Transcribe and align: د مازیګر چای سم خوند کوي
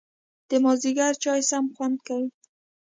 د 0.49 0.51
مازیګر 0.63 1.13
چای 1.23 1.41
سم 1.49 1.65
خوند 1.75 1.97
کوي 2.07 2.29